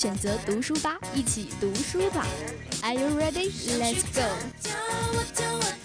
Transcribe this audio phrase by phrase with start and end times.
[0.00, 2.26] 选择读书吧，一起读书吧。
[2.80, 3.50] Are you ready?
[3.78, 5.79] Let's go.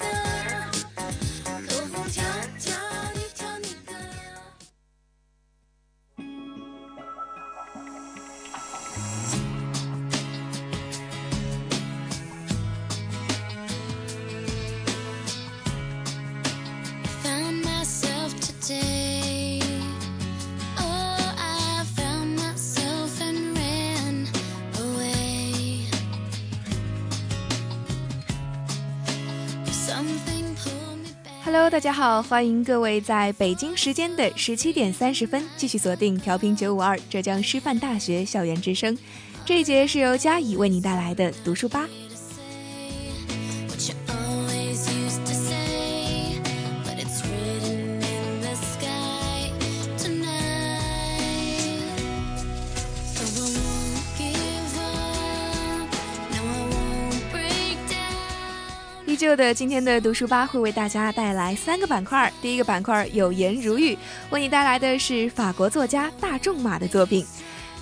[31.56, 38.96] Hello，大家好，欢迎各位在北京时间的十七点三十分继续锁定调频九五二浙江师范大学校园之声。
[39.46, 41.88] 这一节是由佳怡为你带来的读书吧。
[59.36, 62.32] 的，今天的读书吧会为大家带来三个板块。
[62.42, 63.98] 第一个板块有言如玉，
[64.30, 67.26] 为你带来的是法国作家大仲马的作品。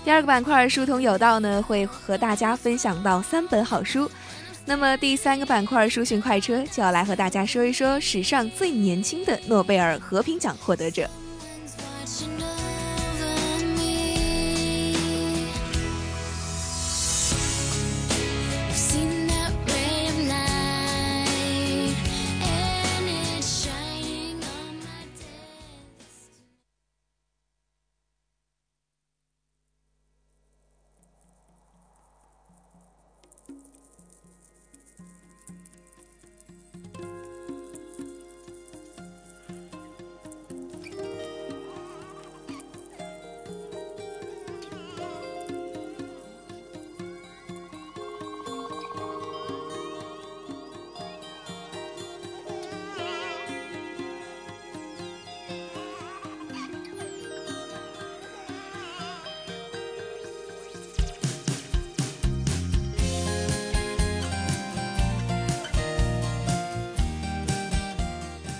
[0.03, 4.09] 第二个板块书童有道呢，会和大家分享到三本好书。
[4.65, 11.09] 那么第三个板块书讯快车就要来和大家说一说史上最年轻的诺贝尔和平奖获得者。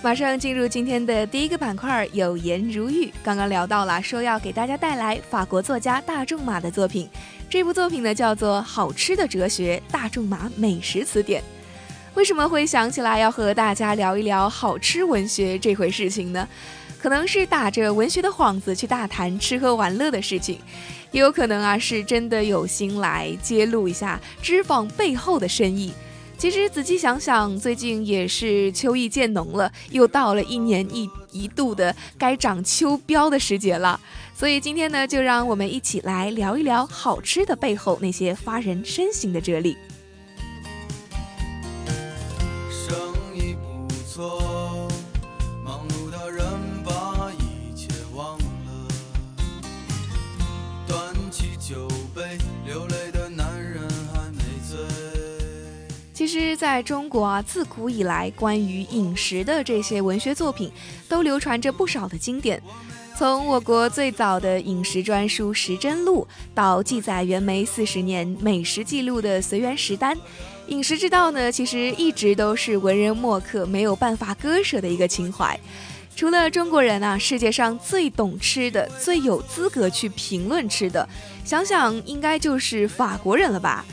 [0.04, 3.10] 马上进入今天的第一个板块，有言如玉。
[3.22, 7.08] 刚刚聊到了，说要给大家带来法国作家大仲马的作品。
[7.48, 11.40] 这部作品呢叫做《好吃的哲学：大仲马美食词典》。
[12.12, 16.46] 为什么会想起来要和大家聊一聊好吃文学这回事情呢？
[17.00, 20.58] 可能是打着文学的幌子去大谈吃喝玩乐的事情，
[21.12, 25.94] 也有可能啊是真的有心来揭露一下脂肪背后的深意。
[26.44, 33.98] 其实仔细想想，最近也是秋意渐浓了，又到了一年一一度的该长秋膘的时节了。
[34.34, 39.74] 所以今天呢，就让我们一起来聊一聊好吃的背后那些发人深省的哲理。
[56.24, 60.72] 其实，在中国啊，自古以来关于饮食的这些文学作品，
[61.06, 62.62] 都流传着不少的经典。
[63.14, 70.16] 从我国最早的饮食专书《时珍录》，到记载元梅四十年美食记录的《随园食单》，
[70.68, 75.60] 饮食之道呢，其实一直都是文人墨客没有办法割舍的一个情怀。
[76.16, 81.06] 除了中国人啊，世界上最懂吃的、最有资格去评论吃的，
[81.44, 83.84] 想想应该就是法国人了吧。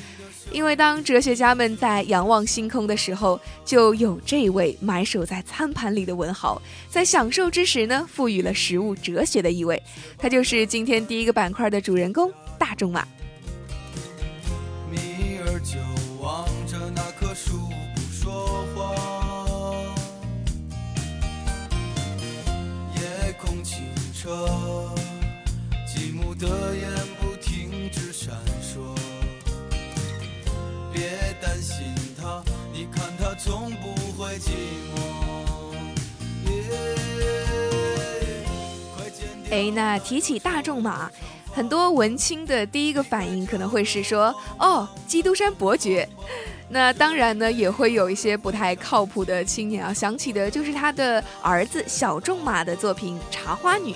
[0.51, 9.81] 因为当哲学家们在仰望星空的时候，就有这位埋首在餐盘里的文豪，在享受之时呢，赋予了食物哲学的意味。
[10.17, 13.07] 他就是今天第一个板块的主人公大仲马。
[39.49, 41.11] 哎，那提起大仲马，
[41.53, 46.07] 很多文青的第一个反应可能会是说：“哦，基督山伯爵。”
[46.73, 53.91] 那当然呢，也会有一些不太靠谱的青年啊，想起的就是他的儿子小仲马的作品《茶花女》。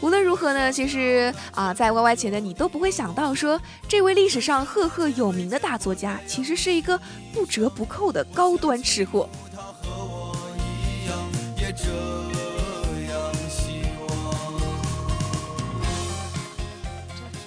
[0.00, 6.98] 无论如何呢，其实啊，在 Y Y 前的你都不会想到，说这位历史上赫赫有名的大作家，其实是一个
[7.30, 9.28] 不折不扣的高端吃货。
[11.78, 11.88] 这
[13.10, 14.60] 样希望。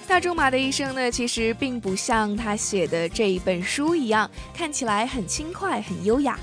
[0.08, 6.38] 大仲马的一生呢，其实并不像他写的这一本书一样，看起来很轻快、很优雅。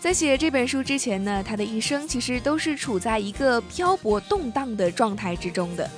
[0.00, 5.90] 在写这本书之前呢，他的一生其实都是处在一个漂泊动荡的状态之中的。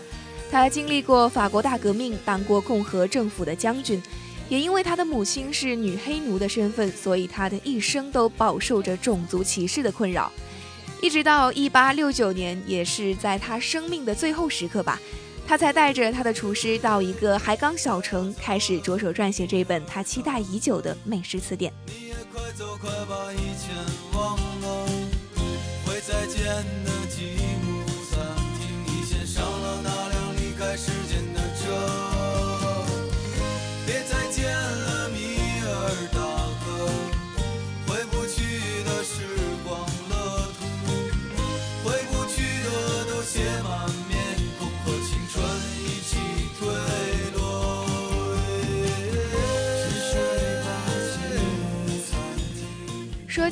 [0.50, 4.02] 他经历过法国大革命，当过共和政府的将军，
[4.48, 10.32] 也因为他的母亲是女黑奴的身份，所以他的一生都饱受着种族歧视的困扰。
[11.02, 15.00] 一直到一八六九年，也是在他生命的最后时刻吧，
[15.44, 21.72] 他才带着他的厨师到一个海港小城，开始着手撰写这本他期待已久的美食词典。
[21.88, 23.74] 你也快走，快把以前
[24.14, 24.86] 忘了。
[25.84, 26.44] 会再见
[26.84, 26.91] 的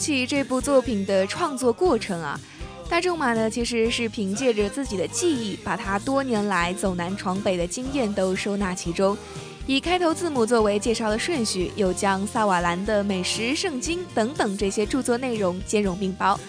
[0.00, 2.40] 起这部作品的创作过程啊，
[2.88, 9.16] 大仲马呢其实是凭借着自己的记忆，把他多年来走南闯北的经验都收纳其中，
[9.66, 16.40] 以开头字母作为介绍的顺序，又将萨瓦兰的美食圣经等等这些著作内容兼容并包。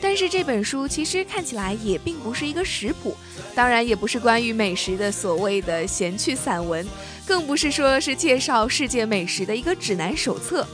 [0.00, 3.16] 但是这本书其实看起来也并不是一个食谱，
[3.54, 6.86] 当然也不是关于美食的所谓的闲趣散文，
[7.26, 10.64] 更不是说是介绍世界美食的一个指南手册。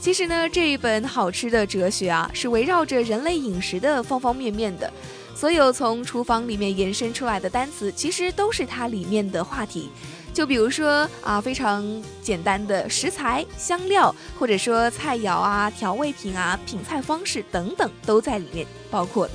[0.00, 4.90] 其实呢，这一本好吃的哲学啊，是围绕着人类饮食的方方面面的。
[5.34, 9.90] 所有从厨房里面延伸出来的单词，其实都是它里面的话题。
[10.32, 11.84] 就比如说啊，非常
[12.22, 19.34] 简单的食材、香料，或者说菜肴啊、调味品啊、品菜方式等等，都在里面包括的。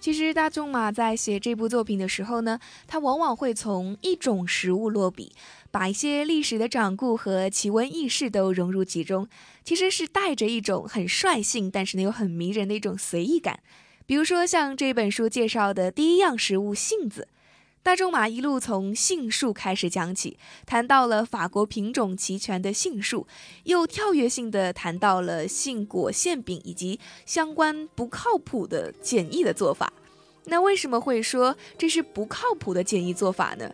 [0.00, 5.32] 其实大仲马在写这部作品的时候呢，他往往会从一种食物落笔，
[5.70, 9.28] 把一些历史的掌故和奇闻异事都融入其中，
[9.62, 13.60] 其实是带着一种很率性，但是呢又很迷人的一种随意感。
[14.06, 17.28] 比如说像这本书介绍的第一样食物杏子，
[17.82, 20.36] 大仲马一路从杏树开始讲起，
[20.66, 23.26] 谈到了法国品种齐全的杏树，
[23.64, 29.90] 又跳跃性的谈到了杏果馅饼以及相关不靠谱的简易的做法。
[30.44, 33.72] 那为什么会说这是不靠谱的简易做法呢？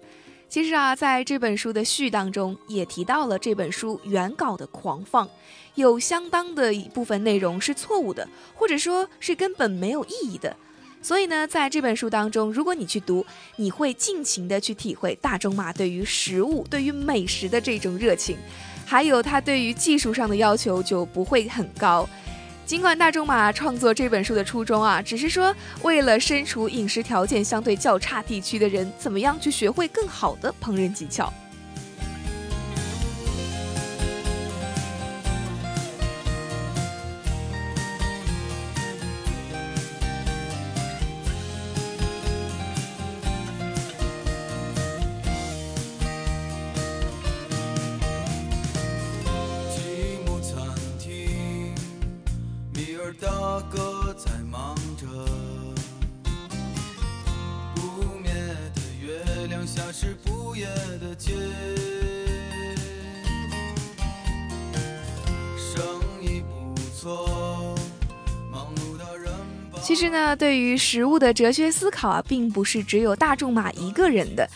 [0.49, 5.29] 其实啊，在这本书的序当中也提到了这本书原稿的狂放，
[5.75, 10.57] 有相当的一部分内容是错误的，或者说是根本没有意义的。
[11.03, 13.25] 所以呢，在这本书当中，如果你去读，
[13.55, 18.37] 你会尽情的去体会大仲马对于食物、对于美食的这种热情，
[18.85, 22.09] 还有他对于技术上的要求就不会很高。
[22.65, 31.33] 尽管大仲马创作这本书的初衷啊，只是说为了身处饮食条件相对较差地区的人，怎么样去学会更好的烹饪技巧。
[53.15, 55.07] 大哥在忙着。
[57.75, 58.33] 不灭
[58.75, 60.67] 的月亮下是不夜
[61.01, 61.33] 的街，
[65.57, 65.83] 生
[66.21, 67.75] 意不错，
[68.51, 69.33] 忙碌的人
[69.83, 74.49] 其实呢，对于食物的哲学思考啊，并不是只有大仲马一个人的。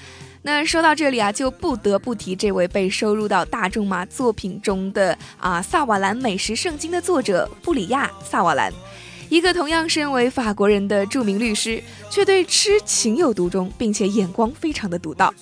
[0.42, 8.72] 那说到这里啊，就不得不提这位被收入到大仲马作品中的啊萨瓦兰美食圣经的作者布里亚·萨瓦兰，
[9.28, 15.32] 一个同样身为法国人的著名律师，却对吃情有独钟，并且眼光非常的独到。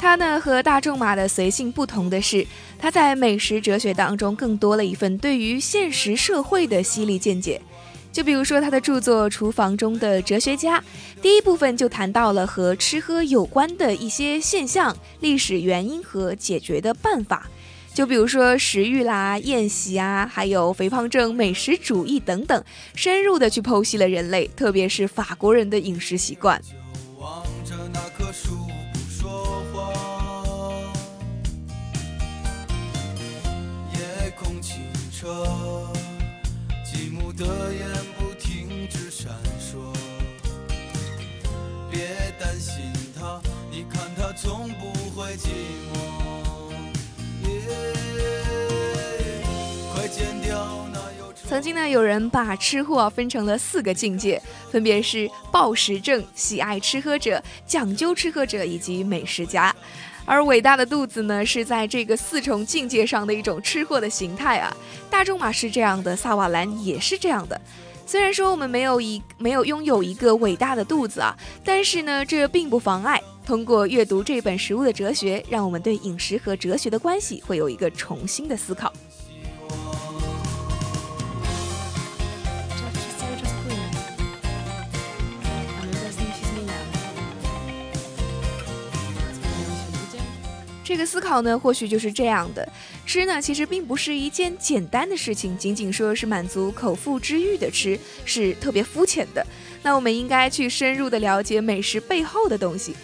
[0.00, 2.44] 他呢和大仲马的随性不同的是，
[2.78, 7.60] 他在美食哲学当中更多了一份对于现实社会的犀利见解。
[8.14, 10.78] 就比如说他的著作《厨房中的哲学家》，
[11.20, 17.50] 第一部分就谈到了和吃喝有关的一些现象、历史原因和解决的办法。
[17.92, 26.62] 就比如说食欲啦、宴席啊，还有肥胖症、美食主义等等，深入的去剖析了人类，特别是法国人的饮食习惯。
[27.18, 27.42] 望
[44.44, 45.48] 从不会寂
[45.90, 45.96] 寞。
[49.94, 59.74] 快剪掉那忧愁曾经呢，有人把吃货分成了四个境界，分别是暴食症、喜爱吃喝者、讲究吃喝者以及美食家。
[60.26, 64.76] 而伟大的肚子呢，是在这个四重境界上的一种吃货的形态啊。
[65.08, 67.58] 大仲马是这样的，萨瓦兰也是这样的。
[68.06, 71.34] 虽然说我们没有一没有拥有一个伟大的肚子啊，
[71.64, 78.92] 但是呢，这并不妨碍通过阅读这本食物的哲学，让我们对饮食和哲学的关系会有一个重新的思考。
[90.82, 92.66] 这个思考呢，或许就是这样的：
[93.04, 99.44] 吃呢，其实并不是一件简单的事情，仅仅说是满足口腹之欲的吃是特别肤浅的。
[99.82, 102.94] 那我们应该去深入的了解美食背后的东西。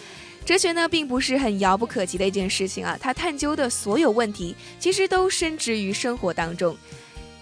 [0.43, 6.75] 哲学呢，并不是很遥不可及的一件事情啊，它探究的所有问题，其实都深植于生活当中。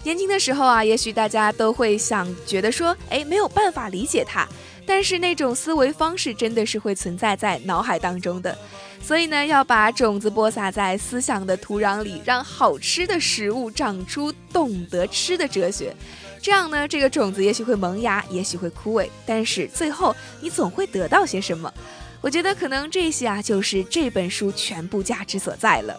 [0.02, 4.46] 年轻的时候啊，也许大家都会想觉得说，哎，没有办法理解它，
[4.86, 8.56] 但是那种思维方式真的是会存在在脑海当中的。
[9.02, 15.94] 所以呢，要把种子播撒在思想的土壤里，让好吃的食物长出懂得吃的哲学。
[16.40, 21.72] 这样呢，这个种子也许会萌芽，也许会枯萎，但是最后你总会得到些什么。
[22.20, 25.98] 我觉得可能这些啊，就是这本书全部价值所在了。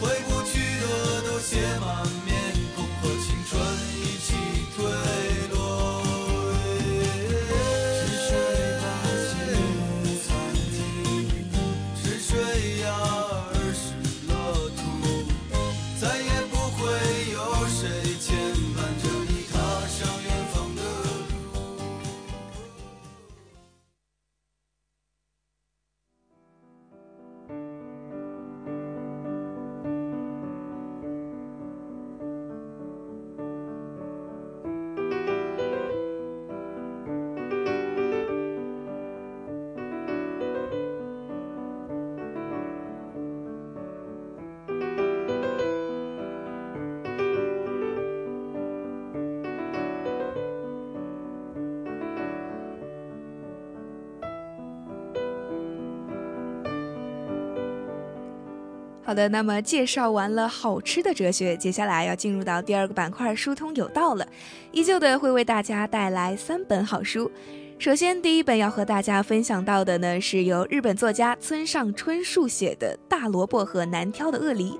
[0.00, 2.03] 回不去的都写满
[59.06, 64.26] 好的，那么介绍完了好吃的哲学，接下来要进入到第二个板块“疏通有道”了。
[64.72, 67.30] 依旧的会为大家带来三本好书。
[67.78, 74.70] 首先，第一本要和大家分享到的呢，是由日本作家村上春树写的《大萝卜和难挑的鳄梨》。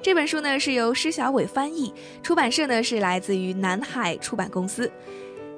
[0.00, 4.88] 这本书呢是由施小伟翻译，出版社呢是来自于南海出版公司。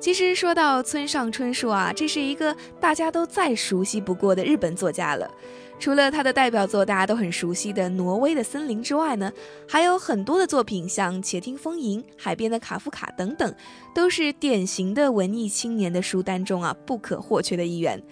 [0.00, 5.30] 其实说到村上春树啊，这是一个大家都再熟悉不过的日本作家了。
[5.78, 9.30] 除了他的代表作大家都很熟悉的《挪威的森林》之外呢，
[9.68, 13.54] 还有很多的作品，像《且听风吟》《海边的卡夫卡》等等，
[13.95, 18.02] 都是典型的文艺青年的书单中啊不可或缺的一员。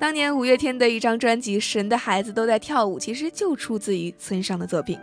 [0.00, 4.98] 当年五月天的一张专辑《神的孩子都在跳舞》，其实就出自于村上的作品。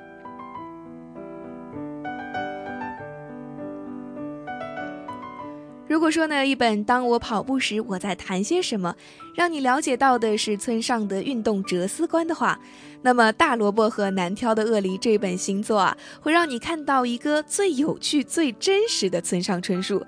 [5.89, 8.95] 如果说呢，一本《当我跑步时我在谈些什么》，
[9.33, 12.59] 让你了解到的是村上的运动哲思观的话，
[13.01, 20.05] 那么《大萝卜和难挑的鳄梨》这本新作啊，会让你看到一个最有趣、最真实的村上春树。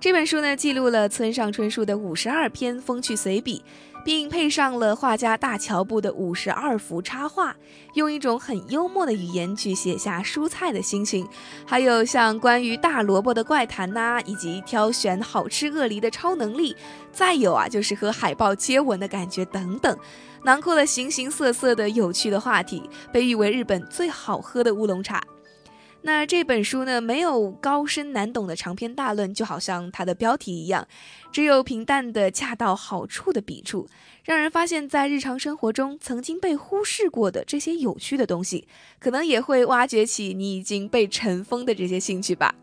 [0.00, 3.64] 这本书呢，记录了村上春树的五十二篇风趣随笔，
[4.04, 7.56] 并配上了画家大乔布的五十二幅插画，
[7.94, 11.26] 用一种很幽默的语言去写下蔬菜的心情，
[11.66, 16.76] 还有像关于大萝卜的怪谈呐、以及挑选好吃鳄梨的超能力，
[17.10, 19.98] 再有啊就是和海豹接吻的感觉等等，
[20.42, 25.22] 囊括了形形色色的有趣的话题，被誉为日本最好喝的乌龙茶。
[26.06, 30.86] 那这本书呢，没有高深难懂的长篇大论，就好像它的标题一样，
[31.32, 33.88] 只有平淡的恰到好处的笔触，
[34.22, 38.68] 让人发现，在日常生活中曾经被忽视过的这些有趣的东西，
[38.98, 42.54] 可能也会挖掘起你已经被尘封的这些兴趣吧。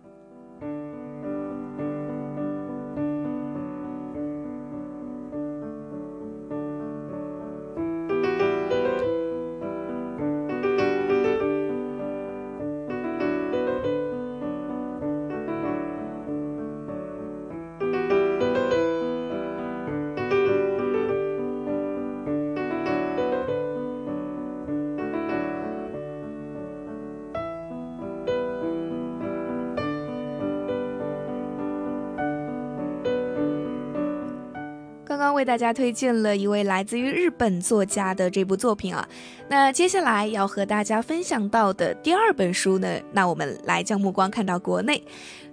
[35.41, 39.09] 为大家推荐了一位来自于日本作家的这部作品啊，
[39.49, 45.03] 那接下来要和大家分享到的第二本书呢，那我们来将目光看到国内，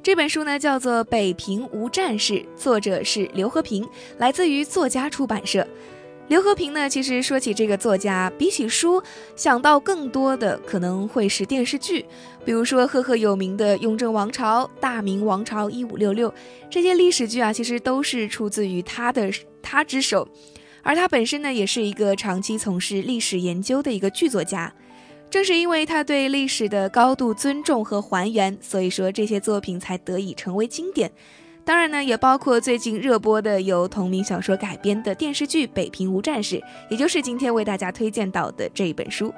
[0.02, 5.66] 这本书呢叫做《北平无战事》，作者是刘和平，来自于作家出版社。
[6.28, 9.02] 刘和平呢，其实说起这个作家，比起书，
[9.34, 12.04] 想到更多的可能会是电视剧，
[12.44, 16.30] 比如说赫赫有名的《雍正王朝》《大明王朝一五六六》
[16.68, 19.30] 这些历史剧啊，其实都是出自于他的
[19.62, 20.28] 他之手。
[20.82, 24.72] 而他本身呢，也是一个长期从事历史研究的一个剧作家。
[25.30, 31.10] 正是因为他对历史的高度尊重和还原，所以说这些作品才得以成为经典。
[31.68, 36.56] 当然呢，也包括最近热播的由同名小说改编的电视剧《北平无战事》，
[36.88, 39.30] 也就是今天为大家推荐到的这一本书。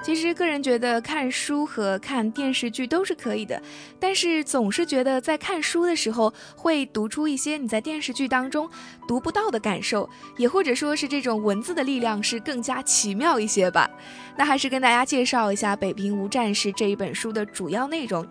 [0.00, 3.60] 其实个人觉得看书和看电视剧都是可以的，
[3.98, 8.70] 但是总是觉得在看书的时候会读出一些你在电视剧当中
[9.06, 13.90] 读不到的感受，也或者说是这种文字的力量是更加奇妙一些吧。
[14.36, 18.26] 那还是跟大家介绍一下《北平无战事》这一本书的主要内容。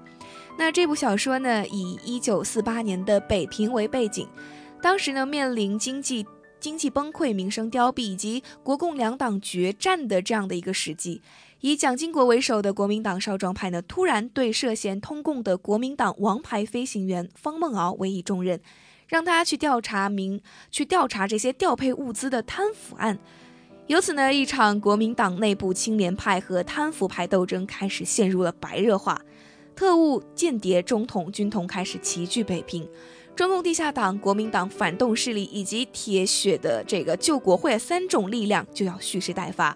[0.58, 4.27] 那这部小说呢，以一九四八年的北平为背景，
[4.82, 6.25] 当时呢面临经济
[6.60, 11.21] 经济崩溃、民生凋敝以及国共两党决战的这样的一个时机。
[11.61, 18.59] 以蒋经国为首的国民党少壮派呢，突然对涉嫌通共的国民党王牌飞行员方孟敖委以重任，
[19.07, 20.39] 让他去调查民
[20.69, 23.17] 去调查这些调配物资的贪腐案。
[23.87, 29.19] 由此呢，一场国民党内部青年派和贪腐派斗争开始陷入了白热化，
[29.75, 32.87] 特务、间谍、中统、军统开始齐聚北平，
[33.35, 39.75] 中共地下党、国民党反动势力以及铁血的这个救国会三种力量就要蓄势待发。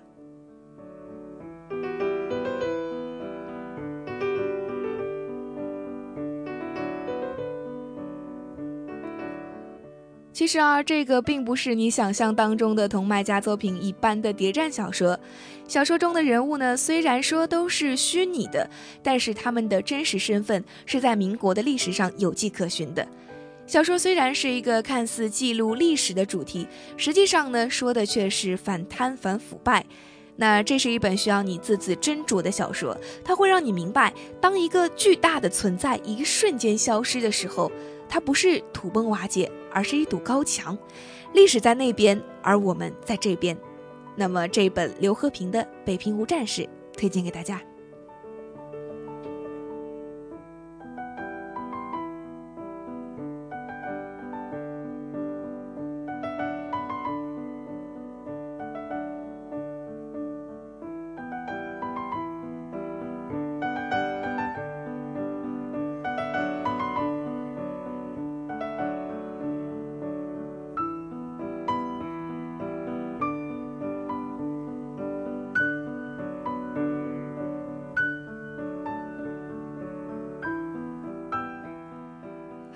[10.41, 15.19] 其实啊，这个并不是你想象当中的同卖家作品一般的谍战小说。
[15.67, 18.67] 小说中的人物呢，虽然说都是虚拟的，
[19.04, 23.08] 但是他们的真实身份是在民国的历史上有迹可循的。
[23.67, 29.86] 小说虽然是一个看似记录历史的主题，实际上呢，说的却是反贪反腐败。
[30.38, 37.71] 那这是一本需要你字字斟酌的小说，它会让你明白，当一个巨大的存在一瞬间消失的时候。
[38.13, 40.77] 它不是土崩瓦解，而是一堵高墙。
[41.34, 43.57] 历史在那边，而我们在这边。
[44.15, 46.63] 那么这本刘和平的《北平无战事》
[46.97, 47.62] 推荐给大家。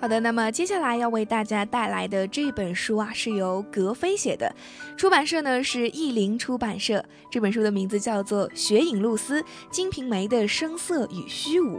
[0.05, 4.55] 好的，那么接下来要为大家带来的这本书啊，是由格飞写的，
[4.95, 7.03] 出版社呢是译林出版社。
[7.31, 11.77] 这本书的名字叫做《雪影露丝：金瓶梅的声色与虚无》。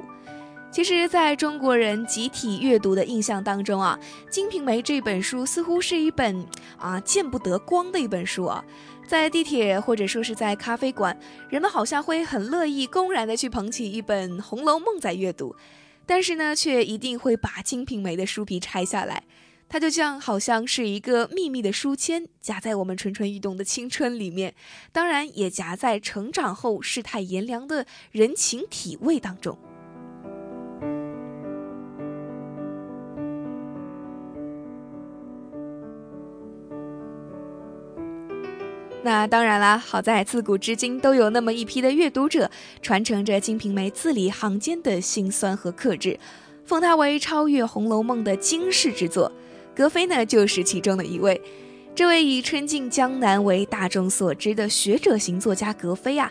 [0.73, 3.97] 其实，在中国人集体阅读的印象当中啊，
[4.29, 6.45] 《金瓶梅》这本书似乎是一本
[6.77, 8.65] 啊见不得光的一本书啊。
[9.07, 11.17] 在地铁或者说是在咖啡馆，
[11.49, 15.55] 人们好像会很乐意公然的去捧起一本《红楼梦》在阅读。
[16.07, 19.25] 但是呢，却一定会把《金瓶梅》的书皮拆下来，
[19.69, 24.55] 它就像好像是一个秘密的书签，夹在我们蠢蠢欲动的青春里面，
[24.93, 29.59] 当然也夹在成长后世态炎凉的人情体味当中。
[39.07, 42.51] 那当然啦，好在自古至今都有那么一批的阅读者，
[42.83, 46.19] 传承着《金瓶梅》字里行间的辛酸和克制，
[46.65, 49.31] 奉它为超越《红楼梦》的惊世之作。
[49.77, 51.41] 格非呢，就是其中的一位。
[51.95, 56.29] 这位以春尽江南为大众所知的学者型作家格非啊，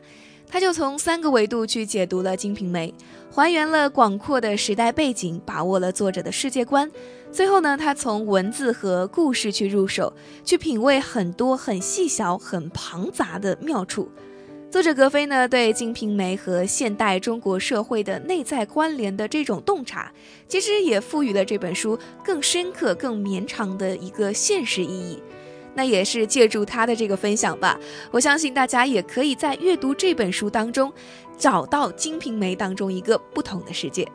[0.55, 2.87] 他就从三个维度去解读了《金瓶梅》，
[3.29, 6.89] 还原了广阔的时代背景，把握了作者的世界观。
[7.29, 10.13] 最后呢，他从文字和故事去入手，
[10.45, 14.09] 去品味很多很细小、很庞杂的妙处。
[14.71, 20.09] 作者格非呢，对《金瓶梅》和现代中国社会的内在关联的这种洞察，
[20.47, 25.21] 其实也赋予了这本书更深刻、更绵长的一个现实意义。
[25.75, 30.91] 那也是借助他的这个分享吧，我相信大家也可以在阅读这本书当中，
[31.37, 34.07] 找到《金瓶梅》当中一个不同的世界。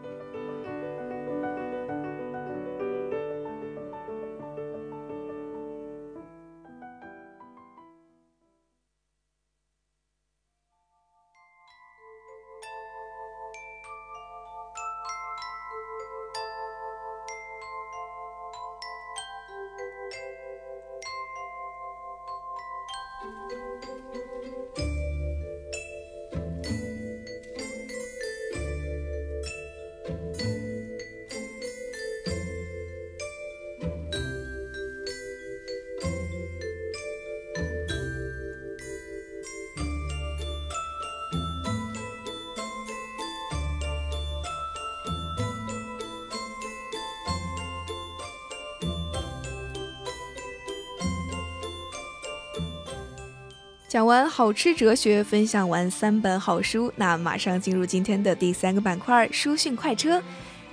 [53.90, 60.22] 讲完好吃哲学，分享完三本好书，那马上进入今天的第三个板块——书讯快车。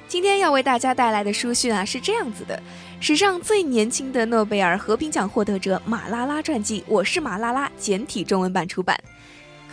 [0.07, 2.61] 今天要为大家带来的书讯啊是这样子的：
[2.99, 8.95] 史上最年轻的诺贝尔和平奖获得者马拉拉传记《我是马拉拉》简体中文版出版。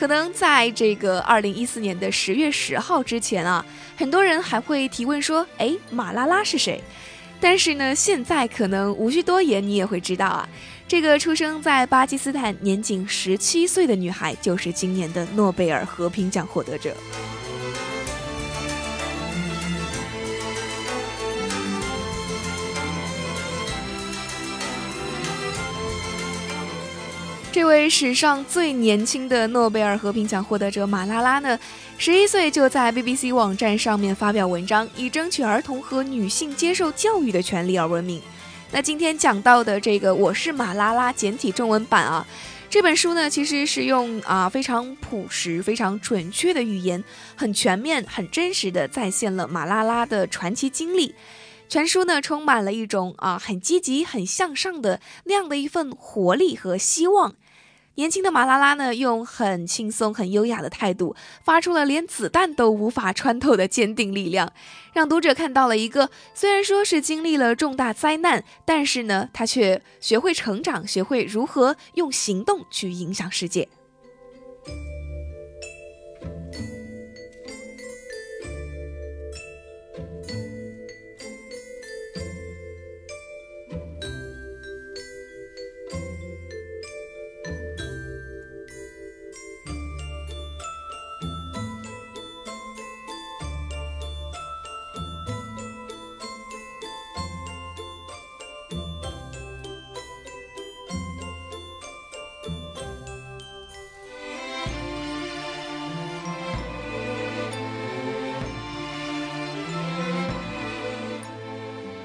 [0.00, 3.62] 可能在这个二零一四年的十月十号之前啊，
[3.94, 6.82] 很多人还会提问说：“哎，马拉拉是谁？”
[7.42, 10.48] 但是呢，现在可能无需多言，你也会知道啊。
[10.86, 16.94] 这个出生在巴基斯坦、年仅十七岁的女孩，就是今年的诺贝尔和平奖获得者。
[27.50, 31.58] 这位史上最年轻的诺贝尔和平奖获得者马拉拉呢，
[31.96, 38.20] 十一岁就在 BBC 网站上面发表文章，以争取儿童和女性接受教育的权利而闻名。
[38.74, 42.26] 那今天讲到的这个《我是马拉拉》简体中文版啊，
[42.68, 47.04] 这本书呢，其实是用啊非常朴实、非常准确的语言，
[47.36, 51.14] 很全面、很真实的再现了马拉拉的传奇经历。
[51.68, 57.36] 全书呢，充满了一种啊很积极、很向上的那样的一份活力和希望。
[57.96, 64.52] 年轻的马拉拉呢，用很轻松、很优雅的态度，发出了连子弹都无法穿透的坚定力量，
[64.92, 73.68] 让读者看到了一个虽然说是经历了重大灾难，但是呢，他却学会成长，学会如何用行动去影响世界。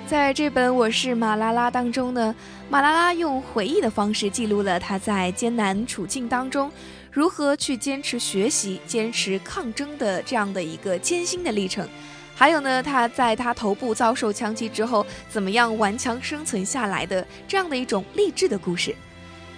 [0.10, 2.34] 在这本《我是马拉拉》当中呢，
[2.68, 6.72] 马拉拉用回忆的方式记录了他在艰难处境当中
[7.12, 11.88] 如何去坚持学习、坚持抗争的这样的一个艰辛的历程。
[12.34, 18.96] 还有呢，他在他头部遭受枪击之后，怎么样顽强生存下来的这样的一种励志的故事。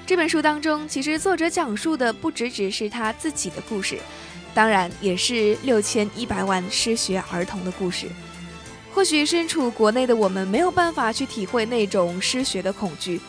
[0.06, 3.98] 这本书当中，其实作者讲述的不只只是他自己的故事，
[4.54, 8.08] 当然也是六千一百万失学儿童的故事。
[8.94, 13.20] 或许身处国内的我们没有办法去体会那种失学的恐惧，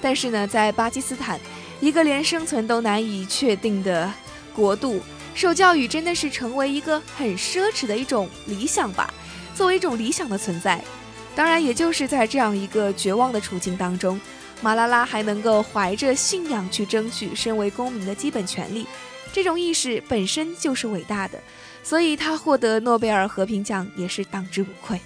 [0.00, 1.38] 但是呢，在巴基斯坦，
[1.80, 4.12] 一个连生存都难以确定的
[4.52, 5.00] 国度，
[5.34, 9.12] 受教育真的是成为一个很奢侈的一种理想吧，
[9.54, 10.82] 作为一种理想的存在。
[11.36, 14.20] 当然，也就是在这样一个绝望的处境当中，
[14.60, 18.86] 马拉拉还能够怀着信仰去争取身为公民的基本权利，
[19.32, 21.40] 这种意识本身就是伟大的。
[21.84, 24.98] 所以，他获得诺贝尔和平奖也是当之无愧。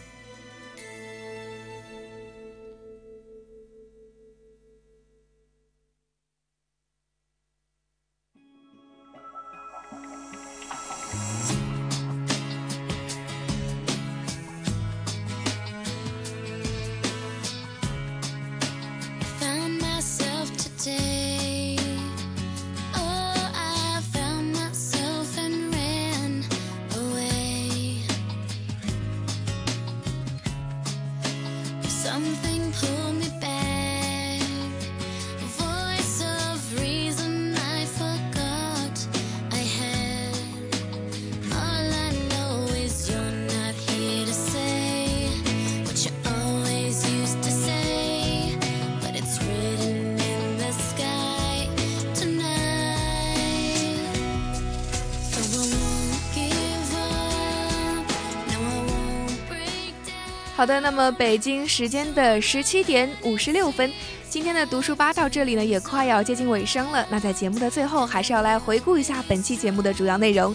[60.58, 63.92] 好的，那么北京时间的十七点五十六分，
[64.28, 67.06] 今天的读书吧到这里呢也快要接近尾声了。
[67.08, 70.52] 那在节目的最后，还是要来回顾一下本期节目的主要内容。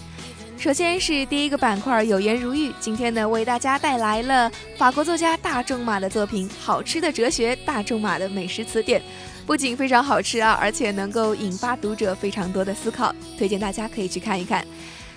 [0.58, 9.00] 首先是第一个板块“有言如玉”，今天呢为大家带来了法国作家大仲马的作品《好吃的哲学：大仲马的美食词典》，
[9.46, 14.62] 不仅非常好吃啊，而且能够引发读者非常多的思考，推荐大家可以去看一看。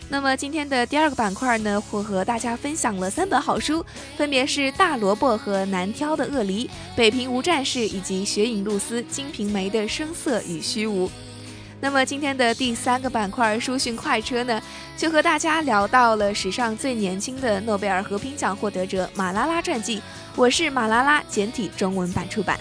[0.09, 6.65] 那么今天的第二个板块呢，我和大家分享了三本好书，分别是《大萝卜和难挑的鳄梨》、
[6.95, 11.11] 《北平无战事》以及雪影露丝、金瓶梅的声色与虚无。
[11.81, 14.61] 那么今天的第三个板块书讯快车呢，
[14.95, 20.01] 就和大家聊到了史上最年轻的诺贝尔和平奖获得者马拉拉传记。
[20.37, 22.57] 我是马拉拉简体中文版出版。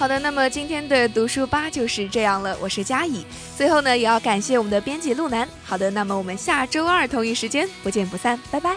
[0.00, 3.22] 好的，那么今天的读书吧就是这样了，我是佳怡。
[3.54, 5.46] 最后呢，也要感谢我们的编辑路南。
[5.62, 8.74] 好的，那么我们下周二同一时间不见不散，拜拜。